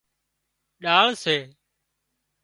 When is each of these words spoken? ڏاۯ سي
ڏاۯ 0.83 1.09
سي 1.23 1.35